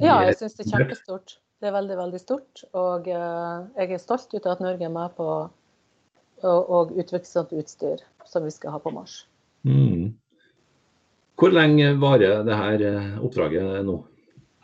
ja, 0.01 0.17
jeg 0.27 0.39
syns 0.41 0.57
det 0.59 0.67
er 0.67 0.73
kjempestort. 0.75 1.37
Det 1.61 1.69
er 1.69 1.77
veldig, 1.77 1.97
veldig 1.99 2.21
stort. 2.23 2.63
Og 2.79 3.09
jeg 3.11 3.87
er 3.87 4.01
stolt 4.01 4.33
ut 4.33 4.47
av 4.47 4.57
at 4.57 4.63
Norge 4.65 4.87
er 4.87 4.95
med 4.95 5.17
på 5.19 5.29
å 6.41 6.81
utvikle 6.89 7.27
sånt 7.29 7.53
utstyr 7.53 8.01
som 8.29 8.47
vi 8.47 8.53
skal 8.55 8.77
ha 8.77 8.81
på 8.81 8.93
Mars. 8.95 9.25
Mm. 9.69 10.15
Hvor 11.41 11.53
lenge 11.53 11.93
varer 12.01 12.43
dette 12.45 12.93
oppdraget 13.21 13.85
nå, 13.85 13.97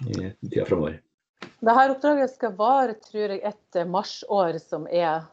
i 0.09 0.31
tida 0.49 0.65
framover? 0.69 0.99
Dette 1.61 1.87
oppdraget 1.93 2.35
skal 2.35 2.57
vare 2.57 2.97
tror 3.01 3.37
jeg, 3.37 3.41
et 3.45 3.81
marsår 3.89 4.61
som 4.61 4.89
er 4.89 5.25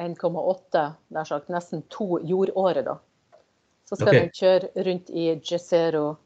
1,8, 0.00 0.84
nær 1.12 1.28
sagt 1.28 1.52
nesten 1.52 1.84
to 1.92 2.18
jordåret. 2.24 2.84
da. 2.84 2.98
Så 3.88 3.96
skal 3.96 4.08
okay. 4.08 4.20
den 4.20 4.30
kjøre 4.36 4.84
rundt 4.88 5.10
i 5.10 5.26
Jezero, 5.36 6.04
eh, 6.10 6.20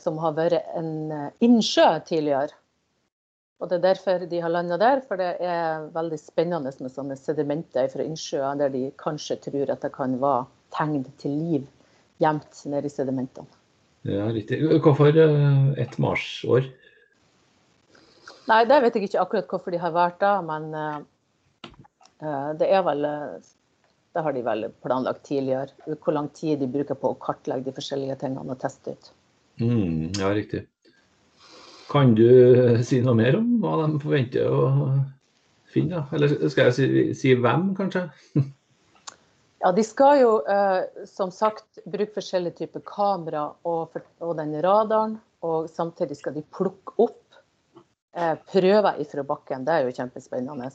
som 0.00 0.16
har 0.22 0.36
vært 0.38 0.72
en 0.78 1.12
eh, 1.12 1.28
innsjø 1.44 1.86
tidligere. 2.08 2.56
Og 3.60 3.68
Det 3.68 3.76
er 3.76 3.82
derfor 3.84 4.22
de 4.24 4.40
har 4.40 4.48
landa 4.48 4.78
der, 4.80 5.02
for 5.04 5.20
det 5.20 5.34
er 5.44 5.90
veldig 5.92 6.16
spennende 6.16 6.72
med 6.80 6.92
sånne 6.94 7.16
sedimenter 7.20 7.90
fra 7.92 8.06
innsjøer 8.06 8.56
der 8.56 8.72
de 8.72 8.86
kanskje 8.96 9.36
tror 9.44 9.74
at 9.74 9.84
det 9.84 9.92
kan 9.92 10.16
være 10.22 10.46
tegn 10.72 11.04
til 11.20 11.36
liv 11.36 11.66
gjemt 12.24 12.62
nede 12.72 12.88
i 12.88 12.94
sedimentene. 12.94 13.58
Ja, 14.08 14.30
riktig. 14.32 14.62
Hvorfor 14.80 15.12
eh, 15.12 15.60
et 15.84 16.00
marsår? 16.00 16.72
Nei, 18.48 18.64
det 18.64 18.80
vet 18.80 18.96
jeg 18.96 19.10
ikke 19.10 19.26
akkurat 19.26 19.52
hvorfor 19.52 19.76
de 19.76 19.84
har 19.84 19.92
valgt 19.92 20.24
det, 20.24 20.34
men 20.48 20.72
det 22.58 22.66
er 22.66 22.82
vel 22.82 23.06
Det 24.10 24.22
har 24.24 24.32
de 24.34 24.40
vel 24.42 24.64
planlagt 24.82 25.22
tidligere. 25.28 25.70
Hvor 26.00 26.16
lang 26.16 26.32
tid 26.34 26.58
de 26.58 26.66
bruker 26.66 26.96
på 26.98 27.12
å 27.12 27.18
kartlegge 27.20 27.68
de 27.68 27.76
forskjellige 27.76 28.16
tingene 28.24 28.56
og 28.56 28.58
teste 28.58 28.96
ut. 28.96 29.12
Mm, 29.60 30.10
ja, 30.18 30.32
riktig. 30.34 30.64
Kan 31.90 32.14
du 32.18 32.26
si 32.86 33.00
noe 33.04 33.16
mer 33.18 33.38
om 33.38 33.56
hva 33.62 33.76
de 33.82 34.00
forventer 34.02 34.46
å 34.46 34.68
finne? 35.70 36.04
Eller 36.14 36.34
skal 36.48 36.70
jeg 36.70 36.76
si, 36.76 36.88
si 37.18 37.34
hvem, 37.38 37.72
kanskje? 37.78 38.08
Ja, 39.60 39.74
De 39.76 39.82
skal 39.84 40.22
jo 40.22 40.36
uh, 40.46 41.04
som 41.04 41.28
sagt 41.34 41.82
bruke 41.84 42.14
forskjellige 42.14 42.62
typer 42.62 42.80
kamera 42.88 43.50
og, 43.68 43.98
og 44.24 44.38
den 44.38 44.54
radaren. 44.64 45.18
Og 45.44 45.68
samtidig 45.72 46.16
skal 46.16 46.32
de 46.36 46.44
plukke 46.54 46.94
opp 47.00 47.20
Eh, 48.12 48.36
prøver 48.52 48.98
ifra 48.98 49.22
bakken. 49.22 49.64
Det 49.64 49.74
er 49.74 49.86
jo 49.86 49.94
kjempespennende. 49.94 50.70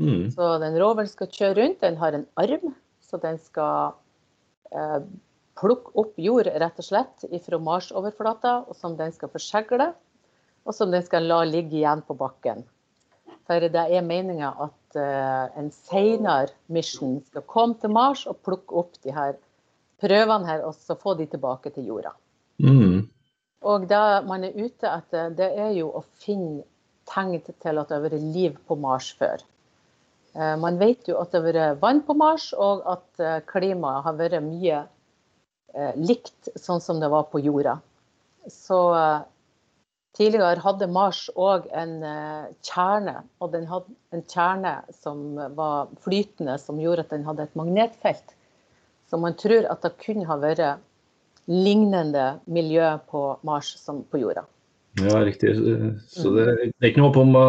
Mm. 0.00 0.28
Så 0.32 0.50
den 0.62 0.76
roveren 0.80 1.10
skal 1.10 1.28
kjøre 1.32 1.56
rundt. 1.60 1.80
Den 1.84 1.98
har 2.00 2.16
en 2.16 2.26
arm, 2.40 2.74
så 3.04 3.20
den 3.20 3.36
skal 3.42 3.98
eh, 4.72 5.00
plukke 5.58 5.94
opp 5.98 6.18
jord 6.22 6.48
rett 6.48 6.80
og 6.80 6.86
slett 6.86 7.26
fra 7.44 7.58
Mars-overflata, 7.62 8.60
som 8.78 8.96
den 8.98 9.12
skal 9.14 9.32
forsegle, 9.32 9.92
og 10.64 10.76
som 10.76 10.92
den 10.92 11.04
skal 11.04 11.26
la 11.28 11.42
ligge 11.48 11.80
igjen 11.80 12.04
på 12.06 12.16
bakken. 12.18 12.64
For 13.48 13.64
det 13.64 13.84
er 13.96 14.04
meninga 14.04 14.52
at 14.66 14.98
eh, 15.00 15.58
en 15.58 15.70
senere 15.72 16.52
mission 16.72 17.18
skal 17.30 17.46
komme 17.48 17.78
til 17.80 17.92
Mars 17.94 18.26
og 18.28 18.42
plukke 18.44 18.76
opp 18.76 18.98
de 19.04 19.14
her 19.16 19.38
prøvene 20.02 20.46
her, 20.46 20.64
og 20.68 20.76
så 20.76 20.98
få 20.98 21.16
de 21.18 21.26
tilbake 21.30 21.72
til 21.74 21.88
jorda. 21.88 22.12
Mm. 22.62 23.06
Og 23.68 23.86
det 23.90 24.02
man 24.28 24.44
er 24.46 24.58
ute 24.58 24.90
etter, 24.90 25.32
det 25.34 25.48
er 25.48 25.72
jo 25.78 25.88
å 25.98 26.04
finne 26.22 26.66
tegn 27.08 27.40
til 27.40 27.80
at 27.80 27.88
det 27.88 27.96
har 27.96 28.04
vært 28.04 28.26
liv 28.36 28.58
på 28.68 28.76
Mars 28.78 29.08
før. 29.18 29.42
Eh, 30.36 30.54
man 30.60 30.78
vet 30.80 31.08
jo 31.08 31.16
at 31.22 31.32
det 31.32 31.40
har 31.40 31.48
vært 31.48 31.82
vann 31.82 32.04
på 32.04 32.14
Mars, 32.18 32.50
og 32.52 32.84
at 32.86 33.24
eh, 33.24 33.40
klimaet 33.48 34.04
har 34.04 34.18
vært 34.20 34.44
mye 34.44 34.84
likt 35.96 36.48
sånn 36.56 36.80
som 36.80 37.00
det 37.02 37.10
var 37.12 37.28
på 37.32 37.40
jorda. 37.44 37.78
Så 38.48 38.78
tidligere 40.16 40.62
hadde 40.64 40.88
Mars 40.90 41.26
òg 41.36 41.68
en 41.76 42.00
kjerne, 42.64 43.20
og 43.42 43.52
den 43.52 43.68
hadde 43.68 43.92
en 44.16 44.24
kjerne 44.24 44.74
som 44.96 45.36
var 45.58 45.92
flytende, 46.04 46.56
som 46.62 46.80
gjorde 46.80 47.04
at 47.04 47.12
den 47.14 47.26
hadde 47.28 47.44
et 47.44 47.58
magnetfelt. 47.58 48.34
Så 49.08 49.20
man 49.20 49.36
tror 49.40 49.68
at 49.68 49.84
det 49.84 49.96
kunne 50.02 50.28
ha 50.28 50.38
vært 50.40 50.80
lignende 51.48 52.38
miljø 52.48 52.96
på 53.08 53.24
Mars 53.46 53.74
som 53.80 54.02
på 54.08 54.20
jorda. 54.24 54.44
Ja, 54.98 55.20
riktig. 55.22 55.54
Så 56.10 56.32
det, 56.34 56.46
det 56.74 56.82
er 56.82 56.90
ikke 56.90 57.04
noe 57.04 57.12
håp 57.12 57.20
om 57.22 57.36
å 57.38 57.48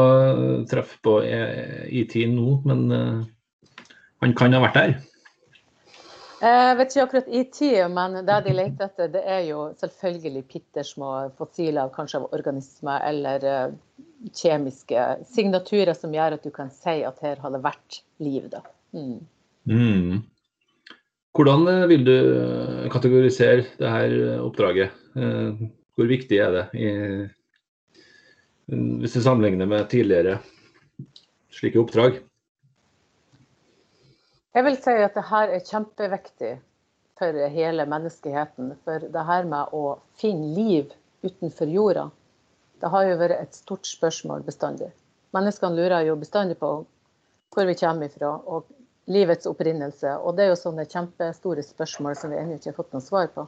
treffe 0.69 0.99
på 1.03 1.19
IT 1.23 2.19
nå, 2.35 2.59
men 2.67 2.85
han 4.19 4.35
kan 4.37 4.53
ha 4.53 4.61
vært 4.67 4.77
der? 4.77 4.97
Jeg 6.39 6.75
vet 6.79 6.93
ikke 6.93 7.03
akkurat 7.03 7.29
i 7.35 7.41
tid, 7.51 7.79
men 7.91 8.13
det 8.23 8.37
de 8.45 8.55
leter 8.55 8.87
etter, 8.87 9.09
det 9.11 9.23
er 9.27 9.41
jo 9.49 9.65
selvfølgelig 9.79 10.43
pittersmå 10.47 11.09
fossiler, 11.39 11.91
kanskje 11.95 12.21
av 12.21 12.29
organismer 12.35 13.03
eller 13.09 13.43
uh, 13.43 13.73
kjemiske 14.35 15.07
signaturer 15.33 15.97
som 15.97 16.15
gjør 16.15 16.37
at 16.37 16.45
du 16.47 16.53
kan 16.55 16.71
si 16.71 17.01
at 17.07 17.19
her 17.25 17.41
har 17.43 17.55
det 17.55 17.63
vært 17.65 17.99
liv. 18.23 18.47
Da. 18.53 18.63
Mm. 18.95 19.19
Mm. 19.67 20.21
Hvordan 21.35 21.67
eh, 21.71 21.83
vil 21.91 22.07
du 22.07 22.15
kategorisere 22.91 23.67
dette 23.77 24.39
oppdraget? 24.41 24.95
Hvor 25.13 26.07
viktig 26.09 26.39
er 26.39 26.55
det 26.55 26.63
i 26.79 26.89
hvis 28.69 29.15
du 29.17 29.21
sammenligner 29.23 29.65
med 29.65 29.87
tidligere 29.89 30.37
slike 31.53 31.79
oppdrag? 31.81 32.19
Jeg 34.57 34.65
vil 34.65 34.77
si 34.81 34.93
at 34.97 35.13
det 35.13 35.27
her 35.29 35.51
er 35.53 35.61
kjempeviktig 35.61 36.55
for 37.19 37.35
hele 37.53 37.85
menneskeheten. 37.85 38.71
For 38.85 39.03
det 39.13 39.25
her 39.27 39.45
med 39.45 39.75
å 39.77 39.99
finne 40.17 40.55
liv 40.55 40.95
utenfor 41.21 41.69
jorda, 41.69 42.07
det 42.81 42.89
har 42.89 43.05
jo 43.05 43.19
vært 43.19 43.43
et 43.43 43.59
stort 43.59 43.85
spørsmål 43.85 44.41
bestandig. 44.47 44.89
Menneskene 45.37 45.77
lurer 45.77 46.07
jo 46.07 46.15
bestandig 46.17 46.57
på 46.57 46.71
hvor 47.53 47.67
vi 47.69 47.75
kommer 47.77 48.09
ifra 48.09 48.31
og 48.39 48.65
livets 49.13 49.49
opprinnelse. 49.49 50.15
Og 50.17 50.33
det 50.37 50.47
er 50.47 50.51
jo 50.53 50.57
sånne 50.63 50.87
kjempestore 50.89 51.65
spørsmål 51.65 52.17
som 52.17 52.33
vi 52.33 52.41
ennå 52.41 52.57
ikke 52.57 52.71
har 52.71 52.79
fått 52.79 52.97
noe 52.97 53.05
svar 53.05 53.29
på. 53.35 53.45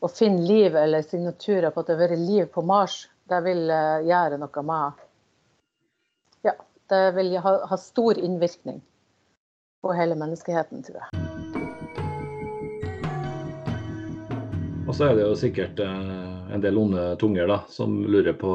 Å 0.00 0.12
finne 0.12 0.48
liv 0.48 0.76
eller 0.76 1.04
signaturer 1.04 1.68
på 1.72 1.84
at 1.84 1.90
det 1.90 1.98
har 1.98 2.02
vært 2.06 2.24
liv 2.24 2.48
på 2.56 2.64
Mars, 2.64 3.02
det 3.28 3.44
vil 3.44 3.68
eh, 3.72 4.08
gjøre 4.08 4.40
noe 4.40 4.64
med 4.68 5.04
Ja, 6.44 6.56
det 6.92 7.04
vil 7.16 7.36
ha, 7.40 7.54
ha 7.68 7.80
stor 7.80 8.20
innvirkning 8.20 8.82
på 9.84 9.92
hele 9.92 10.16
menneskeheten, 10.16 10.80
tror 10.80 11.02
jeg. 11.02 11.08
Og 14.88 14.96
så 14.96 15.10
er 15.10 15.18
det 15.18 15.24
jo 15.26 15.34
sikkert 15.36 15.80
eh, 15.84 16.54
en 16.56 16.62
del 16.64 16.78
onde 16.80 17.02
tunger 17.20 17.48
da, 17.50 17.58
som 17.68 17.98
lurer 18.08 18.36
på 18.40 18.52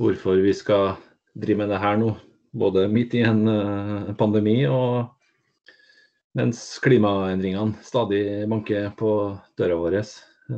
hvorfor 0.00 0.40
vi 0.40 0.54
skal 0.56 0.94
drive 1.36 1.60
med 1.60 1.72
det 1.72 1.82
her 1.82 2.00
nå. 2.00 2.14
Både 2.54 2.86
midt 2.88 3.16
i 3.18 3.24
en 3.28 3.44
eh, 3.50 4.12
pandemi 4.16 4.62
og 4.70 5.10
mens 6.38 6.62
klimaendringene 6.82 7.84
stadig 7.84 8.22
banker 8.50 8.88
på 8.98 9.10
døra 9.58 9.76
vår. 9.80 10.00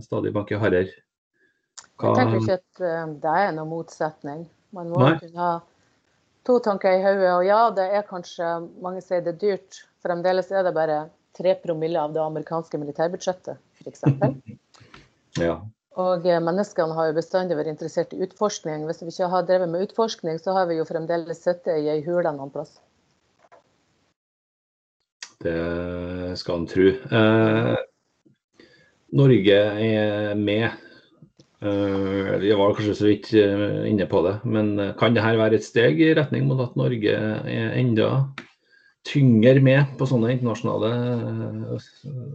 Stadig 0.07 0.35
banker 0.35 0.63
hardere. 0.63 0.95
Hva... 1.97 2.13
Jeg 2.13 2.19
tenker 2.21 2.43
ikke 2.45 2.61
at 2.61 2.85
eh, 2.93 3.07
det 3.27 3.39
er 3.43 3.57
noen 3.59 3.73
motsetning. 3.75 4.47
Man 4.77 4.95
må 4.95 5.03
Nei. 5.03 5.17
kunne 5.23 5.41
ha 5.43 5.55
to 6.47 6.59
tanker 6.63 6.97
i 6.97 7.03
hodet. 7.05 7.31
Og 7.35 7.45
ja, 7.47 7.61
det 7.75 7.87
er 7.99 8.09
kanskje 8.09 8.51
mange 8.83 9.03
sier 9.05 9.25
det 9.25 9.37
er 9.37 9.41
dyrt. 9.43 9.81
Fremdeles 10.07 10.53
er 10.55 10.67
det 10.67 10.75
bare 10.77 11.07
tre 11.37 11.57
promille 11.61 12.01
av 12.01 12.15
det 12.15 12.23
amerikanske 12.23 12.79
militærbudsjettet, 12.81 13.59
f.eks. 13.83 14.05
ja. 15.47 15.59
Og 15.97 16.27
eh, 16.29 16.41
menneskene 16.45 16.97
har 16.97 17.11
jo 17.11 17.17
bestandig 17.17 17.57
vært 17.57 17.73
interessert 17.73 18.13
i 18.13 18.21
utforskning. 18.25 18.85
Hvis 18.89 19.03
vi 19.03 19.13
ikke 19.13 19.31
har 19.33 19.47
drevet 19.49 19.73
med 19.73 19.87
utforskning, 19.89 20.41
så 20.41 20.57
har 20.57 20.69
vi 20.71 20.79
jo 20.79 20.89
fremdeles 20.89 21.41
sittet 21.41 21.81
i 21.81 21.91
ei 21.93 22.03
hule 22.05 22.33
noen 22.37 22.53
plass. 22.53 22.77
Det 25.45 26.37
skal 26.41 26.63
en 26.63 26.69
tro. 26.69 26.89
Eh, 27.21 27.75
Norge 29.17 29.59
er 29.87 30.35
med 30.37 30.86
vi 31.61 32.53
var 32.53 32.75
kanskje 32.77 32.95
så 32.95 33.07
vidt 33.09 33.31
eh, 33.33 33.87
inne 33.89 34.07
på 34.11 34.21
det, 34.27 34.35
men 34.45 34.75
eh, 34.79 34.95
kan 34.99 35.15
dette 35.17 35.37
være 35.39 35.57
et 35.57 35.65
steg 35.65 36.01
i 36.05 36.13
retning 36.17 36.45
mot 36.49 36.61
at 36.61 36.77
Norge 36.77 37.15
er 37.17 37.77
enda 37.81 38.11
tyngre 39.07 39.63
med 39.65 39.95
på 39.97 40.09
sånne 40.11 40.35
internasjonale 40.35 40.91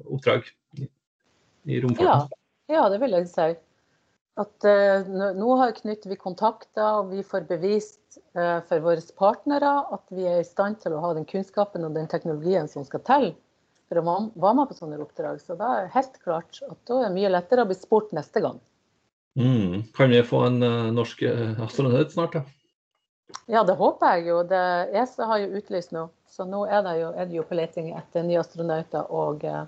oppdrag 0.09 0.47
i 1.69 1.81
romfarten? 1.83 2.31
Ja, 2.71 2.79
ja, 2.79 2.87
det 2.89 3.01
vil 3.03 3.13
jeg 3.19 3.27
si. 3.29 3.51
At 4.39 4.65
nå 5.35 5.55
knytter 5.75 6.09
vi 6.09 6.17
kontakter 6.17 7.01
og 7.01 7.11
vi 7.11 7.19
får 7.27 7.43
bevist 7.49 8.21
for 8.31 8.79
våre 8.81 9.03
partnere 9.19 9.73
at 9.91 10.15
vi 10.15 10.23
er 10.31 10.39
i 10.39 10.47
stand 10.47 10.79
til 10.81 10.95
å 10.95 11.01
ha 11.03 11.11
den 11.17 11.27
kunnskapen 11.27 11.83
og 11.83 11.99
den 11.99 12.07
teknologien 12.09 12.71
som 12.71 12.87
skal 12.87 13.03
til 13.03 13.27
for 13.91 13.99
å 13.99 14.05
være 14.07 14.55
med 14.55 14.71
på 14.71 14.79
sånne 14.79 15.01
oppdrag. 15.03 15.43
Så 15.43 15.59
da 15.59 15.73
er 15.81 15.93
helt 15.93 16.15
klart 16.23 16.63
at 16.63 16.79
da 16.87 17.01
er 17.01 17.09
det 17.09 17.15
mye 17.19 17.35
lettere 17.35 17.67
å 17.67 17.69
bli 17.69 17.75
spurt 17.75 18.15
neste 18.15 18.39
gang. 18.47 18.63
Mm. 19.39 19.83
Kan 19.95 20.09
vi 20.11 20.23
få 20.27 20.43
en 20.47 20.63
uh, 20.63 20.89
norsk 20.93 21.21
uh, 21.23 21.61
astronaut 21.63 22.11
snart, 22.11 22.33
da? 22.33 22.43
Ja, 23.51 23.63
det 23.63 23.77
håper 23.79 24.17
jeg 24.17 24.27
jo. 24.29 24.39
Det 24.47 24.63
ESA 25.01 25.27
har 25.29 25.41
jo 25.43 25.59
utlyst 25.59 25.93
nå 25.95 26.07
Så 26.31 26.45
nå 26.47 26.63
er 26.67 26.83
det 26.85 26.95
jo, 26.99 27.11
er 27.15 27.27
det 27.29 27.37
jo 27.37 27.45
på 27.47 27.57
leting 27.59 27.91
etter 27.97 28.25
nye 28.27 28.39
astronauter, 28.39 29.07
og, 29.11 29.43
eh, 29.43 29.65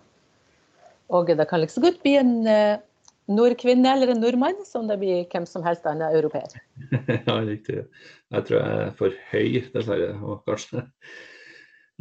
og 1.11 1.27
det 1.27 1.47
kan 1.49 1.59
liksom 1.59 1.83
godt 1.83 1.99
bli 2.05 2.13
en 2.19 2.33
uh, 2.47 2.79
nordkvinne 3.27 3.91
eller 3.91 4.13
en 4.13 4.21
nordmann, 4.23 4.61
som 4.67 4.87
det 4.87 4.95
blir 5.01 5.25
hvem 5.31 5.47
som 5.49 5.65
helst 5.67 5.87
annen 5.89 6.15
europeer. 6.15 6.55
ja, 7.27 7.35
riktig. 7.43 7.83
Jeg 8.31 8.47
tror 8.47 8.59
jeg 8.59 8.79
er 8.85 8.95
for 8.99 9.19
høy, 9.33 9.59
dessverre. 9.75 10.13
Og 10.23 10.47
kanskje 10.47 10.85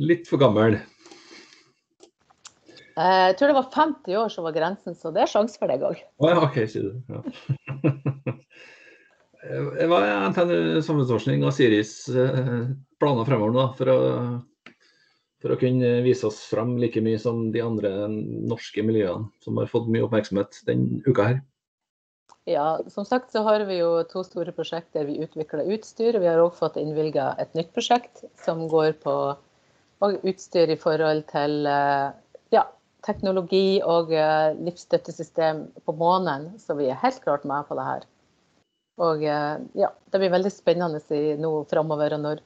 litt 0.02 0.30
for 0.30 0.42
gammel. 0.42 0.78
Eh, 2.92 3.24
jeg 3.30 3.36
tror 3.38 3.52
det 3.52 3.56
var 3.56 3.68
50 3.72 4.18
år 4.20 4.32
som 4.32 4.46
var 4.46 4.56
grensen, 4.56 4.96
så 4.98 5.12
det 5.14 5.24
er 5.24 5.30
sjanse 5.32 5.60
for 5.60 5.72
deg 5.72 5.84
òg. 5.86 6.00
Oh, 6.20 6.28
ja, 6.28 6.38
OK, 6.44 6.58
sier 6.68 6.90
du. 6.90 6.92
Ja. 7.12 7.20
Hva 9.42 9.98
er 10.06 10.28
NTNU 10.30 10.82
samfunnsforskning 10.86 11.42
og 11.42 11.54
Siris 11.56 12.06
eh, 12.14 12.66
planer 13.02 13.26
fremover 13.26 13.56
nå 13.56 13.64
for 13.78 13.90
å, 13.90 13.96
for 15.42 15.54
å 15.54 15.58
kunne 15.58 15.96
vise 16.04 16.28
oss 16.28 16.44
frem 16.46 16.76
like 16.78 17.02
mye 17.02 17.18
som 17.20 17.48
de 17.54 17.64
andre 17.64 17.90
norske 18.08 18.84
miljøene 18.86 19.32
som 19.42 19.58
har 19.58 19.72
fått 19.72 19.90
mye 19.90 20.06
oppmerksomhet 20.06 20.62
denne 20.68 21.02
uka 21.08 21.32
her? 21.32 21.42
Ja, 22.46 22.80
som 22.90 23.06
sagt 23.06 23.34
så 23.34 23.42
har 23.46 23.66
vi 23.66 23.80
jo 23.80 23.90
to 24.10 24.22
store 24.26 24.54
prosjekter. 24.54 25.06
Vi 25.06 25.20
utvikler 25.22 25.68
utstyr. 25.74 26.18
Vi 26.18 26.26
har 26.26 26.42
òg 26.42 26.56
fått 26.58 26.78
innvilga 26.80 27.32
et 27.42 27.54
nytt 27.58 27.70
prosjekt 27.74 28.24
som 28.42 28.64
går 28.70 28.96
på 29.02 29.14
utstyr 30.02 30.72
i 30.74 30.78
forhold 30.78 31.26
til 31.30 31.66
eh, 31.70 32.10
ja, 32.10 32.21
teknologi 33.06 33.80
og 33.82 34.12
uh, 34.14 34.54
livsstøttesystem 34.62 35.64
på 35.86 35.94
månen. 35.98 36.50
Så 36.60 36.76
vi 36.78 36.88
er 36.90 37.00
helt 37.02 37.22
klart 37.24 37.46
med 37.48 37.66
på 37.68 37.78
det 37.78 37.86
her. 37.86 38.06
Og 39.02 39.24
uh, 39.24 39.56
ja, 39.78 39.90
det 40.12 40.20
blir 40.20 40.34
veldig 40.34 40.52
spennende 40.52 41.22
nå 41.40 41.52
framover, 41.70 42.14
og 42.16 42.24
når 42.26 42.44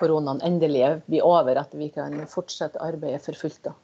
koronaen 0.00 0.40
endelig 0.46 0.96
blir 1.06 1.26
over, 1.26 1.60
at 1.60 1.72
vi 1.76 1.90
kan 1.92 2.16
fortsette 2.30 2.80
arbeidet 2.82 3.22
for 3.26 3.38
fullt. 3.38 3.62
da. 3.68 3.76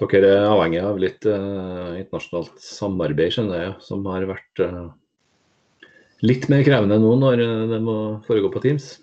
Dere 0.00 0.30
er 0.40 0.48
avhengig 0.48 0.82
av 0.82 0.98
litt 0.98 1.26
uh, 1.28 1.94
internasjonalt 2.00 2.58
samarbeid, 2.58 3.36
skjønner 3.36 3.60
jeg, 3.60 3.78
som 3.84 4.02
har 4.10 4.26
vært 4.26 4.64
uh, 4.64 4.88
litt 6.26 6.48
mer 6.50 6.64
krevende 6.66 6.98
nå 6.98 7.14
når 7.20 7.44
det 7.70 7.80
må 7.84 7.98
foregå 8.26 8.50
på 8.50 8.64
Teams? 8.64 8.96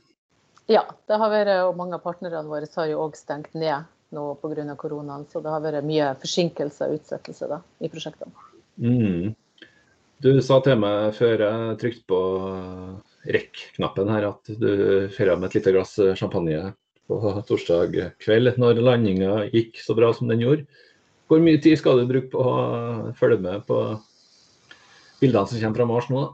Ja, 0.71 0.83
det 1.07 1.17
har 1.19 1.31
vært, 1.31 1.53
og 1.69 1.79
mange 1.79 1.95
av 1.95 2.03
partnerne 2.03 2.43
våre 2.47 2.67
har 2.75 2.91
jo 2.91 3.05
òg 3.05 3.15
stengt 3.19 3.55
ned 3.55 3.87
nå 4.15 4.25
pga. 4.41 4.75
koronaen. 4.75 5.25
Så 5.31 5.41
det 5.41 5.53
har 5.53 5.63
vært 5.63 5.87
mye 5.87 6.11
forsinkelser 6.21 6.91
og 6.91 6.99
utsettelser 6.99 7.55
i 7.79 7.89
prosjektene. 7.91 8.31
Mm. 8.81 9.33
Du 10.21 10.29
sa 10.45 10.59
til 10.61 10.77
meg 10.77 11.15
før 11.17 11.47
jeg 11.47 11.79
trykte 11.81 12.05
på 12.11 12.21
rekk-knappen 13.31 14.09
her 14.09 14.27
at 14.29 14.53
du 14.61 15.09
feira 15.13 15.35
med 15.37 15.49
et 15.49 15.59
lite 15.59 15.73
glass 15.73 15.95
champagne 16.17 16.71
på 17.09 17.33
torsdag 17.47 17.97
kveld 18.21 18.55
når 18.61 18.81
landinga 18.81 19.47
gikk 19.51 19.81
så 19.81 19.95
bra 19.97 20.11
som 20.13 20.29
den 20.31 20.43
gjorde. 20.43 20.67
Hvor 21.31 21.41
mye 21.43 21.59
tid 21.63 21.77
skal 21.79 22.01
du 22.01 22.09
bruke 22.09 22.31
på 22.33 22.43
å 22.43 22.53
følge 23.17 23.39
med 23.43 23.65
på 23.67 23.81
bildene 25.21 25.47
som 25.47 25.61
kommer 25.61 25.81
fra 25.81 25.89
Mars 25.89 26.09
nå? 26.11 26.25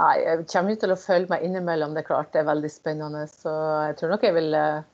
Nei, 0.00 0.12
jeg 0.22 0.46
kommer 0.48 0.76
til 0.80 0.94
å 0.94 1.00
følge 1.00 1.28
meg 1.34 1.44
innimellom. 1.44 1.92
Det 1.92 2.04
er 2.04 2.08
klart 2.08 2.32
det 2.32 2.40
er 2.40 2.48
veldig 2.48 2.70
spennende. 2.72 3.26
Så 3.28 3.52
jeg 3.88 3.98
tror 3.98 4.14
nok 4.14 4.24
jeg 4.24 4.36
vil 4.38 4.54
eh, 4.56 4.84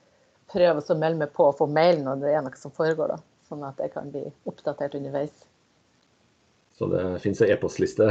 prøve 0.52 0.83
å 0.83 0.99
melde 0.99 1.25
meg 1.25 1.35
på 1.37 1.50
og 1.50 1.59
få 1.61 1.69
mail 1.71 2.02
når 2.05 2.23
det 2.23 2.35
er 2.35 2.45
noe 2.45 2.61
som 2.61 2.75
foregår. 2.75 3.14
da, 3.14 3.19
Sånn 3.49 3.64
at 3.69 3.81
jeg 3.81 3.93
kan 3.95 4.11
bli 4.12 4.25
oppdatert 4.49 4.97
underveis. 4.99 5.45
Så 6.78 6.87
det 6.93 7.02
finnes 7.25 7.40
ei 7.43 7.50
e-postliste 7.55 8.07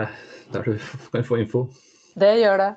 der 0.52 0.66
du 0.66 0.74
kan 1.12 1.26
få 1.26 1.38
info. 1.44 1.68
Det 2.18 2.34
gjør 2.40 2.58
det. 2.64 2.70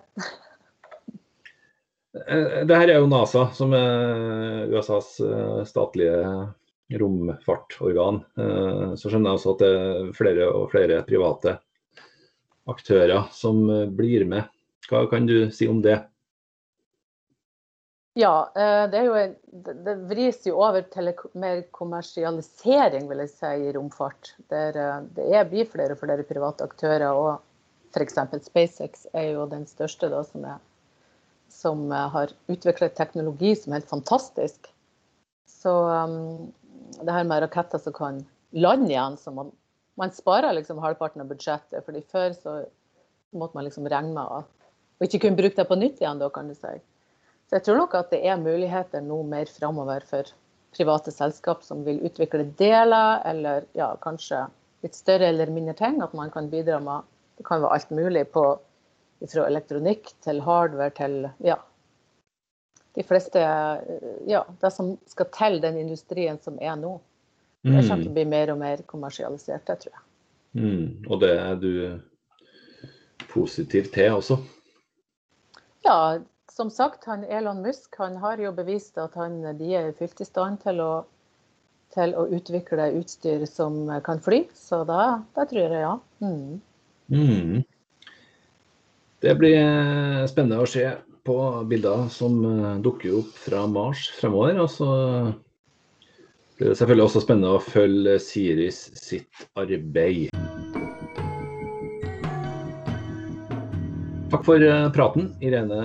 Eh, 2.27 2.61
det 2.67 2.77
her 2.77 2.91
er 2.91 2.99
jo 2.99 3.09
NASA, 3.09 3.47
som 3.55 3.73
er 3.73 4.69
USAs 4.71 5.15
eh, 5.23 5.63
statlige 5.65 6.19
romfartorgan. 7.01 8.21
Eh, 8.37 8.87
så 8.99 9.09
skjønner 9.09 9.31
jeg 9.31 9.39
også 9.39 9.55
at 9.55 9.63
det 9.63 9.71
er 9.79 10.13
flere 10.17 10.49
og 10.51 10.69
flere 10.73 11.01
private 11.07 11.57
aktører 12.69 13.31
som 13.33 13.63
blir 13.95 14.27
med. 14.29 14.51
Hva 14.91 15.05
kan 15.09 15.25
du 15.25 15.49
si 15.55 15.69
om 15.71 15.81
det? 15.83 15.97
Ja, 18.13 18.51
eh, 18.55 18.89
det, 18.91 19.03
jo, 19.03 19.13
det, 19.85 19.93
vris 20.09 20.41
jo 20.43 20.57
over 20.59 20.83
til 20.91 21.13
mer 21.39 21.61
kommersialisering 21.71 23.07
vil 23.07 23.23
jeg 23.23 23.31
si, 23.31 23.51
i 23.69 23.71
romfart. 23.77 24.33
Der 24.51 24.75
eh, 24.75 24.97
det 25.15 25.27
er, 25.31 25.47
blir 25.47 25.69
flere 25.69 25.95
og 25.95 26.01
flere 26.01 26.25
private 26.27 26.67
aktører. 26.67 27.07
og 27.15 27.39
F.eks. 27.95 28.19
SpaceX 28.49 29.07
er 29.15 29.31
jo 29.37 29.47
den 29.51 29.63
største 29.67 30.11
da, 30.11 30.25
som, 30.27 30.43
er, 30.43 30.59
som 31.51 31.87
eh, 31.87 32.09
har 32.17 32.35
utviklet 32.51 32.99
teknologi 32.99 33.55
som 33.55 33.71
er 33.71 33.79
helt 33.79 33.93
fantastisk. 33.93 34.67
Så 35.47 35.71
um, 35.71 36.51
det 36.99 37.15
her 37.15 37.27
med 37.27 37.45
raketter 37.45 37.79
som 37.79 37.95
kan 37.95 38.23
lande 38.51 38.91
igjen 38.91 39.15
så 39.19 39.31
man, 39.31 39.55
man 39.99 40.11
sparer 40.11 40.55
liksom 40.57 40.83
halvparten 40.83 41.23
av 41.23 41.31
budsjettet. 41.31 41.85
fordi 41.85 42.03
Før 42.11 42.35
så 42.35 42.61
måtte 43.31 43.55
man 43.55 43.69
liksom 43.69 43.87
regne 43.87 44.11
med 44.19 44.41
at 44.41 44.57
Og 44.99 45.07
ikke 45.07 45.23
kunne 45.23 45.39
bruke 45.39 45.55
det 45.57 45.69
på 45.69 45.79
nytt 45.79 46.01
igjen, 46.01 46.19
da, 46.19 46.27
kan 46.29 46.51
du 46.51 46.53
si. 46.53 46.75
Så 47.51 47.57
jeg 47.59 47.63
tror 47.65 47.81
nok 47.81 47.95
at 47.99 48.13
det 48.13 48.21
er 48.23 48.37
muligheter 48.39 49.01
nå 49.03 49.17
mer 49.27 49.49
framover 49.51 50.05
for 50.07 50.27
private 50.71 51.11
selskap 51.11 51.65
som 51.67 51.81
vil 51.83 51.97
utvikle 52.07 52.45
deler, 52.55 53.19
eller 53.27 53.65
ja, 53.75 53.89
kanskje 53.99 54.45
litt 54.85 54.95
større 54.95 55.27
eller 55.33 55.51
mindre 55.51 55.75
ting. 55.75 55.99
At 55.99 56.15
man 56.15 56.31
kan 56.31 56.47
bidra 56.47 56.79
med 56.79 57.03
Det 57.35 57.43
kan 57.43 57.59
være 57.61 57.73
alt 57.73 57.91
mulig 57.91 58.23
på, 58.31 58.45
fra 59.33 59.43
elektronikk 59.49 60.13
til 60.23 60.39
hardware 60.45 60.93
til 60.95 61.27
ja, 61.43 61.57
de 62.95 63.03
fleste 63.03 63.43
Ja, 64.31 64.45
det 64.61 64.71
som 64.71 64.95
skal 65.11 65.27
til 65.35 65.59
den 65.61 65.77
industrien 65.83 66.39
som 66.39 66.55
er 66.61 66.79
nå. 66.79 67.01
Det 67.67 67.83
kommer 67.83 68.05
til 68.05 68.13
å 68.13 68.15
bli 68.15 68.25
mer 68.25 68.55
og 68.55 68.63
mer 68.63 68.87
kommersialisert, 68.87 69.67
det 69.67 69.79
tror 69.83 69.91
jeg. 69.91 70.05
Mm, 70.55 71.03
og 71.09 71.19
det 71.19 71.35
er 71.35 71.59
du 71.59 71.73
positiv 73.27 73.91
til 73.91 74.15
også? 74.15 74.39
Ja, 75.83 76.21
som 76.51 76.69
sagt, 76.69 77.05
han 77.05 77.23
Elon 77.23 77.61
Musk 77.61 77.95
han 77.97 78.17
har 78.21 78.41
jo 78.41 78.51
bevist 78.55 78.97
at 79.01 79.15
han, 79.19 79.41
de 79.57 79.73
er 79.77 79.91
fylt 79.97 80.21
i 80.21 80.27
stand 80.27 80.61
til 80.63 80.81
å, 80.83 80.91
til 81.95 82.15
å, 82.15 82.25
utvikle 82.31 82.89
utstyr 82.99 83.45
som 83.49 83.85
kan 84.05 84.21
fly. 84.23 84.43
Så 84.55 84.83
da, 84.89 85.21
da 85.37 85.45
tror 85.49 85.75
jeg 85.75 85.85
ja. 85.85 85.93
Mm. 86.23 86.59
Mm. 87.11 87.61
Det 89.21 89.37
blir 89.37 90.27
spennende 90.31 90.63
å 90.63 90.69
se 90.69 90.87
på 91.27 91.37
bilder 91.69 92.07
som 92.09 92.39
eh, 92.45 92.77
dukker 92.81 93.19
opp 93.19 93.35
fra 93.37 93.65
Mars 93.69 94.07
fremover. 94.17 94.57
Og 94.63 94.71
så 94.73 94.87
blir 96.57 96.71
det 96.71 96.77
selvfølgelig 96.79 97.05
også 97.05 97.25
spennende 97.25 97.57
å 97.57 97.61
følge 97.61 98.17
Siris 98.21 98.87
sitt 98.97 99.45
arbeid. 99.59 100.33
Takk 104.31 104.47
for 104.47 104.63
eh, 104.63 104.89
praten, 104.95 105.33
Irene 105.43 105.81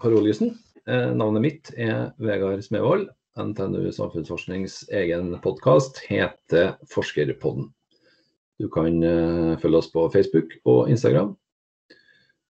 Karoliussen. 0.00 0.54
Eh, 0.88 1.10
navnet 1.14 1.44
mitt 1.44 1.70
er 1.76 2.12
Vegard 2.22 2.64
Smevold. 2.64 3.08
NTNU 3.38 3.92
Samfunnsforsknings 3.92 4.88
egen 4.90 5.30
podkast 5.44 6.00
heter 6.08 6.72
Forskerpodden. 6.90 7.68
Du 8.58 8.66
kan 8.74 8.98
uh, 9.04 9.54
følge 9.62 9.78
oss 9.78 9.90
på 9.92 10.08
Facebook 10.10 10.56
og 10.66 10.90
Instagram. 10.90 11.36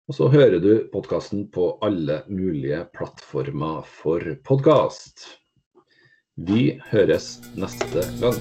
Og 0.08 0.16
så 0.16 0.30
hører 0.32 0.56
du 0.64 0.88
podkasten 0.88 1.50
på 1.52 1.74
alle 1.84 2.22
mulige 2.32 2.87
plattformer 2.96 3.84
for 3.84 4.24
podkast. 4.48 5.26
Vi 6.48 6.78
høres 6.88 7.34
neste 7.61 8.08
gang. 8.22 8.40